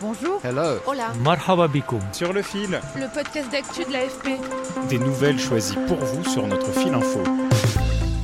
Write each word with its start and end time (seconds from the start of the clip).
Bonjour. 0.00 0.40
Hello. 0.44 0.78
Hola. 0.86 1.12
Marhaba 1.22 1.68
bikoum. 1.68 2.00
Sur 2.12 2.32
le 2.32 2.42
fil, 2.42 2.80
Le 2.96 3.12
podcast 3.12 3.50
d'actu 3.50 3.84
de 3.84 3.92
l'AFP. 3.92 4.38
des 4.88 4.98
nouvelles 4.98 5.38
choisies 5.38 5.76
pour 5.86 5.96
vous 5.98 6.24
sur 6.24 6.46
notre 6.46 6.70
fil 6.72 6.92
info. 6.92 7.20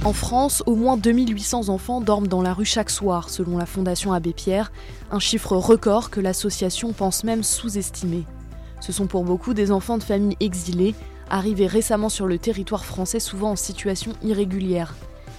En 0.05 0.13
France, 0.13 0.63
au 0.67 0.75
moins 0.75 0.97
2800 0.97 1.69
enfants 1.69 2.01
dorment 2.01 2.27
dans 2.27 2.43
la 2.43 2.53
rue 2.53 2.65
chaque 2.65 2.91
soir, 2.91 3.31
selon 3.31 3.57
la 3.57 3.67
Fondation 3.67 4.13
Abbé 4.13 4.33
Pierre, 4.33 4.73
un 5.11 5.21
chiffre 5.21 5.57
record 5.57 6.11
que 6.11 6.21
l'association 6.21 6.93
pense 6.93 7.25
même 7.25 7.43
sous-estimer. 7.45 8.25
Ce 8.81 8.93
sont 8.93 9.07
pour 9.07 9.23
beaucoup 9.25 9.55
des 9.55 9.71
enfants 9.71 9.99
de 9.99 10.03
familles 10.03 10.37
exilées, 10.41 10.95
arrivés 11.31 11.69
récemment 11.69 12.09
sur 12.09 12.27
le 12.27 12.37
territoire 12.39 12.85
français, 12.85 13.21
souvent 13.21 13.53
en 13.53 13.57
situation 13.57 14.13
irrégulière. 14.23 14.95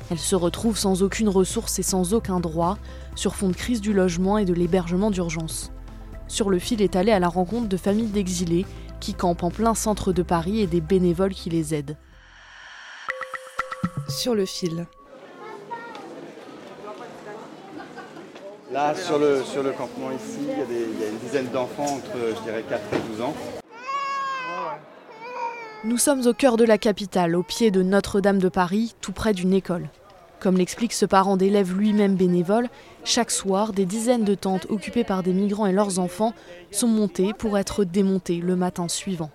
Elles 0.10 0.18
se 0.20 0.36
retrouvent 0.36 0.78
sans 0.78 1.04
aucune 1.04 1.30
ressource 1.30 1.78
et 1.80 1.84
sans 1.84 2.14
aucun 2.14 2.40
droit, 2.40 2.78
sur 3.16 3.36
fond 3.36 3.50
de 3.50 3.56
crise 3.56 3.82
du 3.82 3.94
logement 3.94 4.38
et 4.38 4.46
de 4.46 4.54
l'hébergement 4.54 5.12
d'urgence. 5.12 5.73
Sur 6.34 6.50
le 6.50 6.58
fil 6.58 6.82
est 6.82 6.96
allé 6.96 7.12
à 7.12 7.20
la 7.20 7.28
rencontre 7.28 7.68
de 7.70 7.78
familles 7.78 8.08
d'exilés 8.08 8.66
qui 9.00 9.14
campent 9.14 9.44
en 9.44 9.52
plein 9.52 9.76
centre 9.76 10.12
de 10.12 10.24
Paris 10.24 10.62
et 10.62 10.66
des 10.66 10.82
bénévoles 10.82 11.36
qui 11.36 11.52
les 11.52 11.76
aident. 11.76 11.96
Sur 14.10 14.34
le 14.34 14.44
fil. 14.48 14.88
Là, 18.72 18.96
sur 18.96 19.20
le, 19.20 19.44
sur 19.44 19.62
le 19.62 19.74
campement 19.74 20.10
ici, 20.10 20.40
il 20.42 20.58
y, 20.58 20.62
a 20.62 20.66
des- 20.66 20.88
il 20.92 21.00
y 21.02 21.04
a 21.04 21.10
une 21.10 21.20
dizaine 21.20 21.50
d'enfants 21.52 21.84
entre, 21.98 22.18
je 22.36 22.42
dirais, 22.42 22.64
4 22.68 22.82
et 22.94 23.10
12 23.12 23.22
ans. 23.22 23.36
Nous 25.84 26.00
sommes 26.00 26.26
au 26.26 26.34
cœur 26.34 26.58
de 26.58 26.64
la 26.64 26.80
capitale, 26.80 27.36
au 27.36 27.44
pied 27.44 27.70
de 27.70 27.84
Notre-Dame 27.84 28.40
de 28.40 28.50
Paris, 28.50 28.96
tout 29.02 29.12
près 29.12 29.34
d'une 29.34 29.54
école. 29.54 29.88
Comme 30.44 30.58
l'explique 30.58 30.92
ce 30.92 31.06
parent 31.06 31.38
d'élèves 31.38 31.74
lui-même 31.74 32.16
bénévole, 32.16 32.68
chaque 33.06 33.32
soir, 33.32 33.72
des 33.72 33.86
dizaines 33.86 34.26
de 34.26 34.36
tentes 34.36 34.68
occupées 34.70 35.06
par 35.06 35.24
des 35.24 35.32
migrants 35.32 35.68
et 35.68 35.72
leurs 35.72 36.00
enfants 36.00 36.34
sont 36.70 36.90
montées 36.90 37.32
pour 37.32 37.58
être 37.58 37.86
démontées 37.86 38.42
le 38.44 38.58
matin 38.58 38.90
suivant. 38.90 39.32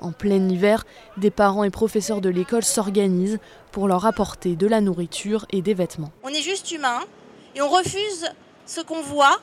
En 0.00 0.10
plein 0.10 0.48
hiver, 0.48 0.84
des 1.16 1.30
parents 1.30 1.62
et 1.62 1.70
professeurs 1.70 2.20
de 2.20 2.28
l'école 2.28 2.64
s'organisent 2.64 3.38
pour 3.70 3.86
leur 3.86 4.04
apporter 4.04 4.56
de 4.56 4.66
la 4.66 4.80
nourriture 4.80 5.46
et 5.50 5.62
des 5.62 5.74
vêtements. 5.74 6.10
On 6.24 6.28
est 6.30 6.42
juste 6.42 6.72
humain 6.72 7.02
et 7.54 7.62
on 7.62 7.68
refuse 7.68 8.26
ce 8.66 8.80
qu'on 8.80 9.02
voit 9.02 9.38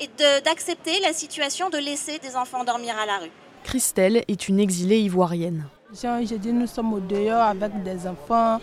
et 0.00 0.08
d'accepter 0.44 1.00
la 1.02 1.12
situation 1.12 1.68
de 1.68 1.78
laisser 1.78 2.20
des 2.20 2.36
enfants 2.36 2.62
dormir 2.62 2.94
à 2.96 3.06
la 3.06 3.18
rue. 3.18 3.32
Christelle 3.64 4.22
est 4.28 4.48
une 4.48 4.60
exilée 4.60 5.00
ivoirienne. 5.00 5.66
J'ai 6.00 6.38
dit, 6.38 6.52
nous 6.52 6.68
sommes 6.68 6.92
au 6.92 7.00
dehors 7.00 7.42
avec 7.42 7.82
des 7.82 8.06
enfants. 8.06 8.60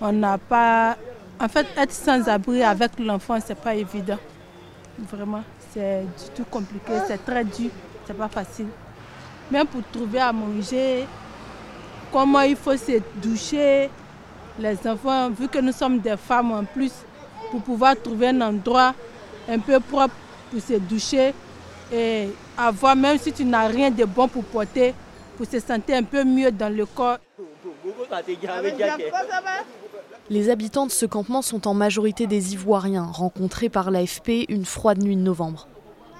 On 0.00 0.12
n'a 0.12 0.38
pas. 0.38 0.96
En 1.38 1.48
fait, 1.48 1.66
être 1.76 1.92
sans 1.92 2.26
abri 2.28 2.62
avec 2.62 2.98
l'enfant, 2.98 3.38
c'est 3.44 3.60
pas 3.60 3.74
évident. 3.74 4.18
Vraiment, 4.98 5.42
c'est 5.72 6.00
du 6.02 6.30
tout 6.34 6.44
compliqué, 6.50 6.92
c'est 7.06 7.22
très 7.24 7.44
dur, 7.44 7.70
c'est 8.06 8.16
pas 8.16 8.28
facile. 8.28 8.68
Même 9.50 9.66
pour 9.66 9.82
trouver 9.92 10.20
à 10.20 10.32
manger, 10.32 11.06
comment 12.10 12.40
il 12.40 12.56
faut 12.56 12.76
se 12.76 13.00
doucher, 13.16 13.90
les 14.58 14.78
enfants, 14.86 15.28
vu 15.28 15.48
que 15.48 15.58
nous 15.58 15.72
sommes 15.72 15.98
des 15.98 16.16
femmes 16.16 16.52
en 16.52 16.64
plus, 16.64 16.92
pour 17.50 17.60
pouvoir 17.60 17.94
trouver 18.00 18.28
un 18.28 18.40
endroit 18.40 18.94
un 19.48 19.58
peu 19.58 19.78
propre 19.78 20.14
pour 20.50 20.60
se 20.60 20.74
doucher 20.74 21.34
et 21.92 22.28
avoir, 22.56 22.96
même 22.96 23.18
si 23.18 23.30
tu 23.32 23.44
n'as 23.44 23.66
rien 23.66 23.90
de 23.90 24.04
bon 24.04 24.26
pour 24.26 24.44
porter, 24.44 24.94
pour 25.36 25.46
se 25.46 25.60
sentir 25.60 25.98
un 25.98 26.02
peu 26.02 26.24
mieux 26.24 26.50
dans 26.50 26.74
le 26.74 26.86
corps. 26.86 27.18
Les 30.28 30.50
habitants 30.50 30.86
de 30.86 30.90
ce 30.90 31.06
campement 31.06 31.40
sont 31.40 31.68
en 31.68 31.74
majorité 31.74 32.26
des 32.26 32.54
Ivoiriens, 32.54 33.04
rencontrés 33.04 33.68
par 33.68 33.92
l'AFP 33.92 34.46
une 34.48 34.64
froide 34.64 35.00
nuit 35.00 35.14
de 35.14 35.20
novembre. 35.20 35.68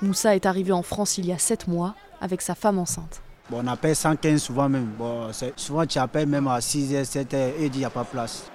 Moussa 0.00 0.36
est 0.36 0.46
arrivé 0.46 0.70
en 0.70 0.82
France 0.82 1.18
il 1.18 1.26
y 1.26 1.32
a 1.32 1.38
sept 1.38 1.66
mois 1.66 1.96
avec 2.20 2.40
sa 2.40 2.54
femme 2.54 2.78
enceinte. 2.78 3.20
Bon, 3.50 3.62
on 3.64 3.66
appelle 3.66 3.96
115 3.96 4.40
souvent 4.40 4.68
même. 4.68 4.92
Bon, 4.96 5.28
souvent 5.56 5.84
tu 5.86 5.98
appelles 5.98 6.28
même 6.28 6.46
à 6.46 6.60
6h, 6.60 7.02
7h 7.02 7.34
et 7.58 7.66
il 7.66 7.72
n'y 7.72 7.84
a 7.84 7.90
pas 7.90 8.04
place. 8.04 8.48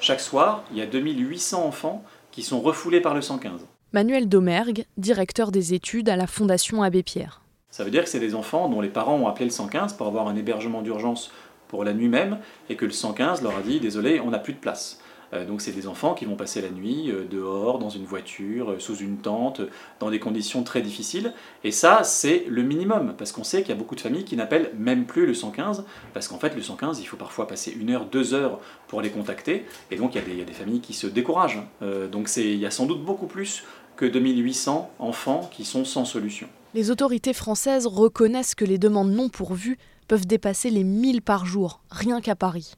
Chaque 0.00 0.20
soir, 0.20 0.64
il 0.72 0.78
y 0.78 0.82
a 0.82 0.86
2800 0.86 1.64
enfants 1.64 2.02
qui 2.32 2.42
sont 2.42 2.60
refoulés 2.60 3.00
par 3.00 3.14
le 3.14 3.22
115. 3.22 3.64
Manuel 3.92 4.28
Domergue, 4.28 4.86
directeur 4.96 5.52
des 5.52 5.74
études 5.74 6.08
à 6.08 6.16
la 6.16 6.26
Fondation 6.26 6.82
Abbé 6.82 7.04
Pierre. 7.04 7.42
Ça 7.70 7.84
veut 7.84 7.90
dire 7.90 8.02
que 8.02 8.08
c'est 8.08 8.18
des 8.18 8.34
enfants 8.34 8.68
dont 8.68 8.80
les 8.80 8.88
parents 8.88 9.16
ont 9.16 9.28
appelé 9.28 9.44
le 9.44 9.50
115 9.50 9.92
pour 9.92 10.06
avoir 10.06 10.26
un 10.26 10.36
hébergement 10.36 10.82
d'urgence 10.82 11.30
pour 11.68 11.84
la 11.84 11.92
nuit 11.92 12.08
même 12.08 12.38
et 12.68 12.76
que 12.76 12.84
le 12.84 12.90
115 12.90 13.42
leur 13.42 13.56
a 13.56 13.60
dit 13.60 13.80
désolé, 13.80 14.20
on 14.20 14.30
n'a 14.30 14.38
plus 14.38 14.54
de 14.54 14.58
place. 14.58 15.00
Euh, 15.34 15.46
donc 15.46 15.60
c'est 15.60 15.72
des 15.72 15.86
enfants 15.86 16.14
qui 16.14 16.24
vont 16.24 16.36
passer 16.36 16.60
la 16.60 16.70
nuit 16.70 17.10
euh, 17.10 17.26
dehors, 17.30 17.78
dans 17.78 17.90
une 17.90 18.04
voiture, 18.04 18.72
euh, 18.72 18.78
sous 18.78 18.96
une 18.96 19.18
tente, 19.18 19.60
dans 20.00 20.10
des 20.10 20.18
conditions 20.18 20.62
très 20.62 20.80
difficiles. 20.80 21.32
Et 21.64 21.70
ça, 21.70 22.02
c'est 22.02 22.44
le 22.48 22.62
minimum, 22.62 23.14
parce 23.16 23.32
qu'on 23.32 23.44
sait 23.44 23.62
qu'il 23.62 23.70
y 23.70 23.72
a 23.72 23.76
beaucoup 23.76 23.94
de 23.94 24.00
familles 24.00 24.24
qui 24.24 24.36
n'appellent 24.36 24.70
même 24.78 25.04
plus 25.04 25.26
le 25.26 25.34
115, 25.34 25.84
parce 26.14 26.28
qu'en 26.28 26.38
fait 26.38 26.54
le 26.54 26.62
115, 26.62 27.00
il 27.00 27.04
faut 27.04 27.16
parfois 27.16 27.46
passer 27.46 27.72
une 27.78 27.90
heure, 27.90 28.06
deux 28.06 28.34
heures 28.34 28.60
pour 28.86 29.02
les 29.02 29.10
contacter, 29.10 29.66
et 29.90 29.96
donc 29.96 30.14
il 30.14 30.38
y 30.38 30.40
a 30.40 30.44
des, 30.44 30.52
familles 30.52 30.80
qui 30.80 30.94
se 30.94 31.06
découragent. 31.06 31.62
Donc 32.10 32.28
il 32.36 32.56
y 32.56 32.66
a 32.66 32.70
sans 32.70 32.86
doute 32.86 33.04
beaucoup 33.04 33.26
plus 33.26 33.64
que 33.96 34.06
2800 34.06 34.90
enfants 34.98 35.48
qui 35.52 35.64
sont 35.64 35.84
sans 35.84 36.04
solution. 36.04 36.48
Les 36.74 36.90
autorités 36.90 37.32
françaises 37.32 37.86
reconnaissent 37.86 38.54
que 38.54 38.64
les 38.64 38.78
demandes 38.78 39.10
non 39.10 39.28
pourvues 39.28 39.78
peuvent 40.08 40.26
dépasser 40.26 40.70
les 40.70 40.84
1000 40.84 41.22
par 41.22 41.46
jour, 41.46 41.82
rien 41.90 42.20
qu'à 42.20 42.34
Paris. 42.34 42.74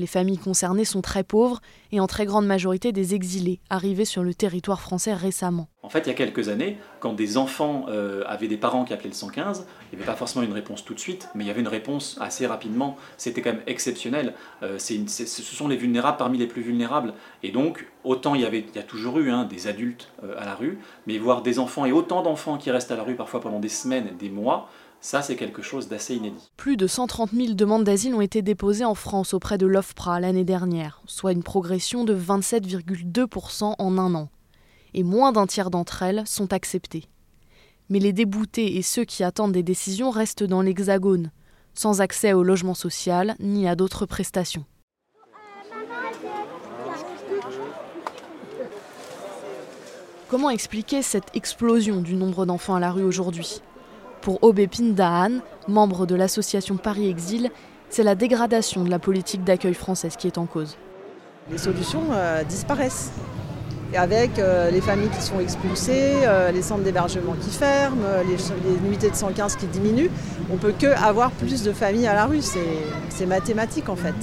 Les 0.00 0.06
familles 0.06 0.38
concernées 0.38 0.86
sont 0.86 1.02
très 1.02 1.24
pauvres 1.24 1.60
et 1.92 2.00
en 2.00 2.06
très 2.06 2.24
grande 2.24 2.46
majorité 2.46 2.90
des 2.90 3.14
exilés, 3.14 3.60
arrivés 3.68 4.06
sur 4.06 4.22
le 4.22 4.32
territoire 4.32 4.80
français 4.80 5.12
récemment. 5.12 5.68
En 5.82 5.90
fait, 5.90 6.00
il 6.00 6.06
y 6.06 6.10
a 6.10 6.14
quelques 6.14 6.48
années, 6.48 6.78
quand 7.00 7.12
des 7.12 7.36
enfants 7.36 7.84
euh, 7.90 8.22
avaient 8.26 8.48
des 8.48 8.56
parents 8.56 8.86
qui 8.86 8.94
appelaient 8.94 9.10
le 9.10 9.14
115, 9.14 9.66
il 9.92 9.96
n'y 9.96 10.02
avait 10.02 10.10
pas 10.10 10.16
forcément 10.16 10.42
une 10.42 10.54
réponse 10.54 10.86
tout 10.86 10.94
de 10.94 10.98
suite, 10.98 11.28
mais 11.34 11.44
il 11.44 11.48
y 11.48 11.50
avait 11.50 11.60
une 11.60 11.68
réponse 11.68 12.16
assez 12.18 12.46
rapidement. 12.46 12.96
C'était 13.18 13.42
quand 13.42 13.52
même 13.52 13.62
exceptionnel. 13.66 14.32
Euh, 14.62 14.78
ce 14.78 15.26
sont 15.26 15.68
les 15.68 15.76
vulnérables 15.76 16.16
parmi 16.16 16.38
les 16.38 16.46
plus 16.46 16.62
vulnérables. 16.62 17.12
Et 17.42 17.50
donc, 17.50 17.86
autant 18.02 18.34
il 18.34 18.40
y, 18.40 18.46
avait, 18.46 18.64
a 18.76 18.82
toujours 18.82 19.18
eu 19.18 19.30
hein, 19.30 19.44
des 19.44 19.66
adultes 19.66 20.08
euh, 20.24 20.34
à 20.38 20.46
la 20.46 20.54
rue, 20.54 20.78
mais 21.06 21.18
voir 21.18 21.42
des 21.42 21.58
enfants 21.58 21.84
et 21.84 21.92
autant 21.92 22.22
d'enfants 22.22 22.56
qui 22.56 22.70
restent 22.70 22.90
à 22.90 22.96
la 22.96 23.02
rue 23.02 23.16
parfois 23.16 23.42
pendant 23.42 23.60
des 23.60 23.68
semaines, 23.68 24.16
des 24.18 24.30
mois, 24.30 24.70
ça 25.00 25.22
c'est 25.22 25.36
quelque 25.36 25.62
chose 25.62 25.88
d'assez 25.88 26.16
inédit. 26.16 26.50
Plus 26.56 26.76
de 26.76 26.86
130 26.86 27.30
000 27.32 27.54
demandes 27.54 27.84
d'asile 27.84 28.14
ont 28.14 28.20
été 28.20 28.42
déposées 28.42 28.84
en 28.84 28.94
France 28.94 29.34
auprès 29.34 29.58
de 29.58 29.66
l'OFPRA 29.66 30.20
l'année 30.20 30.44
dernière, 30.44 31.02
soit 31.06 31.32
une 31.32 31.42
progression 31.42 32.04
de 32.04 32.14
27,2% 32.14 33.74
en 33.78 33.98
un 33.98 34.14
an. 34.14 34.28
Et 34.92 35.02
moins 35.02 35.32
d'un 35.32 35.46
tiers 35.46 35.70
d'entre 35.70 36.02
elles 36.02 36.26
sont 36.26 36.52
acceptées. 36.52 37.04
Mais 37.88 37.98
les 37.98 38.12
déboutés 38.12 38.76
et 38.76 38.82
ceux 38.82 39.04
qui 39.04 39.24
attendent 39.24 39.52
des 39.52 39.62
décisions 39.62 40.10
restent 40.10 40.44
dans 40.44 40.62
l'Hexagone, 40.62 41.30
sans 41.74 42.00
accès 42.00 42.32
au 42.32 42.42
logement 42.42 42.74
social 42.74 43.36
ni 43.40 43.68
à 43.68 43.76
d'autres 43.76 44.06
prestations. 44.06 44.64
Comment 50.28 50.50
expliquer 50.50 51.02
cette 51.02 51.34
explosion 51.34 52.00
du 52.00 52.14
nombre 52.14 52.46
d'enfants 52.46 52.76
à 52.76 52.80
la 52.80 52.92
rue 52.92 53.02
aujourd'hui? 53.02 53.60
Pour 54.22 54.38
Obépine 54.42 54.94
Dahan, 54.94 55.40
membre 55.66 56.04
de 56.04 56.14
l'association 56.14 56.76
Paris 56.76 57.08
Exil, 57.08 57.50
c'est 57.88 58.02
la 58.02 58.14
dégradation 58.14 58.84
de 58.84 58.90
la 58.90 58.98
politique 58.98 59.44
d'accueil 59.44 59.72
française 59.72 60.16
qui 60.16 60.26
est 60.26 60.36
en 60.36 60.44
cause. 60.44 60.76
Les 61.50 61.58
solutions 61.58 62.02
euh, 62.12 62.44
disparaissent. 62.44 63.12
Et 63.92 63.96
avec 63.96 64.38
euh, 64.38 64.70
les 64.70 64.80
familles 64.80 65.08
qui 65.08 65.22
sont 65.22 65.40
expulsées, 65.40 66.12
euh, 66.22 66.52
les 66.52 66.62
centres 66.62 66.84
d'hébergement 66.84 67.34
qui 67.40 67.50
ferment, 67.50 68.02
les, 68.28 68.36
les 68.36 68.86
unités 68.86 69.10
de 69.10 69.16
115 69.16 69.56
qui 69.56 69.66
diminuent, 69.66 70.10
on 70.52 70.58
peut 70.58 70.74
que 70.78 70.86
avoir 70.86 71.32
plus 71.32 71.64
de 71.64 71.72
familles 71.72 72.06
à 72.06 72.14
la 72.14 72.26
rue. 72.26 72.42
C'est 72.42 72.60
c'est 73.08 73.26
mathématique 73.26 73.88
en 73.88 73.96
fait. 73.96 74.14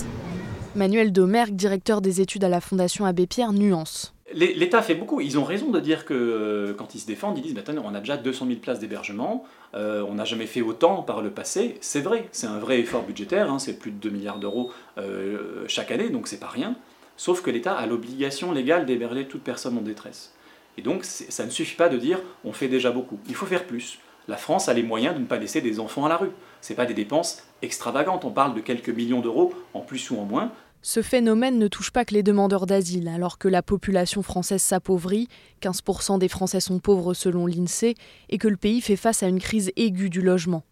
Manuel 0.76 1.12
Domergue, 1.12 1.56
directeur 1.56 2.02
des 2.02 2.22
études 2.22 2.44
à 2.44 2.50
la 2.50 2.62
Fondation 2.62 3.04
Abbé 3.06 3.26
Pierre, 3.26 3.52
nuance. 3.52 4.14
L'État 4.38 4.84
fait 4.84 4.94
beaucoup. 4.94 5.20
Ils 5.20 5.40
ont 5.40 5.44
raison 5.44 5.72
de 5.72 5.80
dire 5.80 6.06
que 6.06 6.14
euh, 6.14 6.74
quand 6.76 6.94
ils 6.94 7.00
se 7.00 7.08
défendent, 7.08 7.40
ils 7.40 7.42
disent 7.42 7.58
attendez, 7.58 7.80
on 7.84 7.96
a 7.96 8.00
déjà 8.00 8.18
200 8.18 8.46
000 8.46 8.60
places 8.60 8.78
d'hébergement, 8.78 9.44
euh, 9.74 10.06
on 10.08 10.14
n'a 10.14 10.26
jamais 10.26 10.46
fait 10.46 10.62
autant 10.62 11.02
par 11.02 11.24
le 11.24 11.32
passé. 11.32 11.78
C'est 11.82 12.02
vrai, 12.02 12.30
c'est 12.32 12.46
un 12.46 12.60
vrai 12.60 12.80
effort 12.80 13.02
budgétaire, 13.02 13.52
hein, 13.52 13.58
c'est 13.58 13.80
plus 13.80 13.90
de 13.90 13.98
2 13.98 14.10
milliards 14.12 14.38
d'euros 14.38 14.72
euh, 15.00 15.66
chaque 15.68 15.90
année, 15.90 16.10
donc 16.10 16.28
c'est 16.28 16.40
pas 16.40 16.50
rien. 16.50 16.76
sauf 17.16 17.42
que 17.42 17.50
l'État 17.50 17.76
a 17.76 17.88
l'obligation 17.88 18.52
légale 18.52 18.86
d'héberger 18.86 19.28
toute 19.28 19.42
personne 19.42 19.76
en 19.76 19.82
détresse. 19.82 20.36
Et 20.78 20.84
donc 20.84 21.04
ça 21.04 21.44
ne 21.44 21.50
suffit 21.50 21.76
pas 21.76 21.90
de 21.90 21.98
dire 21.98 22.20
on 22.46 22.54
fait 22.54 22.68
déjà 22.68 22.92
beaucoup, 22.92 23.18
il 23.28 23.34
faut 23.34 23.48
faire 23.48 23.66
plus. 23.66 23.98
La 24.28 24.38
France 24.38 24.68
a 24.70 24.74
les 24.74 24.84
moyens 24.84 25.16
de 25.16 25.22
ne 25.22 25.26
pas 25.26 25.38
laisser 25.38 25.62
des 25.62 25.80
enfants 25.80 26.06
à 26.06 26.10
la 26.10 26.18
rue. 26.18 26.32
Ce 26.62 26.74
pas 26.74 26.86
des 26.86 26.94
dépenses 26.94 27.44
extravagantes, 27.62 28.26
on 28.26 28.32
parle 28.32 28.54
de 28.54 28.60
quelques 28.60 28.90
millions 28.90 29.22
d'euros 29.22 29.54
en 29.74 29.80
plus 29.80 30.12
ou 30.12 30.20
en 30.20 30.26
moins, 30.26 30.52
ce 30.82 31.02
phénomène 31.02 31.58
ne 31.58 31.68
touche 31.68 31.92
pas 31.92 32.06
que 32.06 32.14
les 32.14 32.24
demandeurs 32.24 32.66
d'asile, 32.66 33.08
alors 33.08 33.38
que 33.38 33.48
la 33.48 33.62
population 33.62 34.22
française 34.22 34.62
s'appauvrit, 34.62 35.28
15% 35.62 36.20
des 36.20 36.28
Français 36.28 36.60
sont 36.60 36.80
pauvres 36.80 37.14
selon 37.14 37.46
l'INSEE, 37.46 37.96
et 38.30 38.38
que 38.38 38.48
le 38.48 38.58
pays 38.58 38.82
fait 38.82 38.96
face 38.96 39.24
à 39.24 39.28
une 39.28 39.40
crise 39.40 39.72
aiguë 39.76 40.10
du 40.10 40.22
logement. 40.22 40.64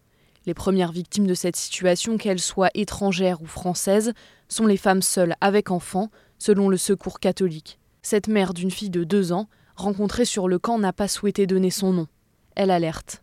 Les 0.46 0.54
premières 0.54 0.92
victimes 0.92 1.26
de 1.26 1.34
cette 1.34 1.56
situation, 1.56 2.18
qu'elles 2.18 2.40
soient 2.40 2.70
étrangères 2.74 3.42
ou 3.42 3.46
françaises, 3.46 4.12
sont 4.48 4.66
les 4.66 4.76
femmes 4.76 5.02
seules 5.02 5.34
avec 5.40 5.70
enfants, 5.70 6.10
selon 6.38 6.68
le 6.68 6.76
Secours 6.76 7.18
catholique. 7.18 7.78
Cette 8.02 8.28
mère 8.28 8.54
d'une 8.54 8.70
fille 8.70 8.90
de 8.90 9.02
deux 9.02 9.32
ans, 9.32 9.48
rencontrée 9.74 10.24
sur 10.24 10.46
le 10.46 10.60
camp, 10.60 10.78
n'a 10.78 10.92
pas 10.92 11.08
souhaité 11.08 11.46
donner 11.46 11.70
son 11.70 11.92
nom. 11.92 12.06
Elle 12.54 12.70
alerte. 12.70 13.22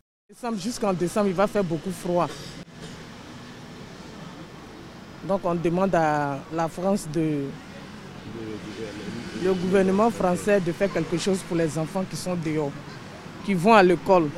Jusqu'en 0.58 0.94
décembre, 0.94 1.28
il 1.28 1.34
va 1.34 1.48
faire 1.48 1.64
beaucoup 1.64 1.92
froid. 1.92 2.28
Donc 5.28 5.42
on 5.44 5.56
demande 5.56 5.96
à 5.96 6.40
la 6.54 6.68
France 6.68 7.08
de 7.14 7.46
le 9.44 9.54
gouvernement 9.54 10.10
français 10.10 10.62
de 10.62 10.72
faire 10.72 10.92
quelque 10.92 11.18
chose 11.18 11.40
pour 11.48 11.58
les 11.58 11.78
enfants 11.78 12.04
qui 12.10 12.16
sont 12.16 12.36
dehors, 12.36 12.72
qui 13.46 13.54
vont 13.54 13.74
à 13.74 13.84
l'école. 13.84 14.30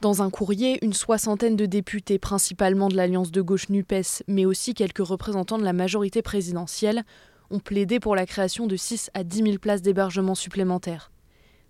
Dans 0.00 0.22
un 0.22 0.30
courrier, 0.30 0.84
une 0.84 0.92
soixantaine 0.92 1.54
de 1.54 1.66
députés, 1.66 2.18
principalement 2.18 2.88
de 2.88 2.96
l'Alliance 2.96 3.30
de 3.30 3.40
gauche 3.40 3.68
NUPES, 3.68 4.24
mais 4.26 4.44
aussi 4.44 4.74
quelques 4.74 5.06
représentants 5.06 5.58
de 5.58 5.64
la 5.64 5.72
majorité 5.72 6.22
présidentielle, 6.22 7.04
ont 7.50 7.60
plaidé 7.60 8.00
pour 8.00 8.16
la 8.16 8.26
création 8.26 8.66
de 8.66 8.76
6 8.76 9.10
à 9.14 9.22
10 9.22 9.42
000 9.44 9.58
places 9.58 9.82
d'hébergement 9.82 10.34
supplémentaires. 10.34 11.12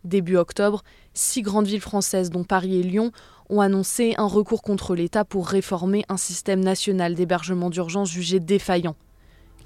Début 0.05 0.37
octobre, 0.37 0.83
six 1.15 1.43
grandes 1.43 1.67
villes 1.67 1.81
françaises, 1.81 2.31
dont 2.31 2.45
Paris 2.45 2.79
et 2.79 2.83
Lyon, 2.83 3.13
ont 3.49 3.61
annoncé 3.61 4.15
un 4.19 4.27
recours 4.27 4.63
contre 4.63 4.95
l'État 4.95 5.25
pour 5.25 5.47
réformer 5.47 6.05
un 6.09 6.17
système 6.17 6.61
national 6.61 7.15
d'hébergement 7.15 7.71
d'urgence 7.71 8.11
jugé 8.11 8.41
défaillant. 8.41 8.97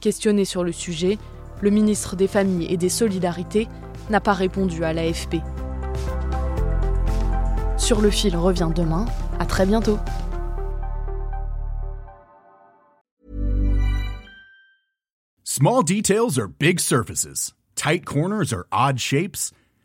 Questionné 0.00 0.44
sur 0.44 0.64
le 0.64 0.72
sujet, 0.72 1.18
le 1.62 1.70
ministre 1.70 2.16
des 2.16 2.28
Familles 2.28 2.66
et 2.70 2.76
des 2.76 2.88
Solidarités 2.88 3.68
n'a 4.10 4.20
pas 4.20 4.34
répondu 4.34 4.84
à 4.84 4.92
l'AFP. 4.92 5.36
Sur 7.78 8.00
le 8.00 8.10
fil 8.10 8.36
revient 8.36 8.70
demain. 8.74 9.06
À 9.38 9.46
très 9.46 9.64
bientôt. 9.64 9.98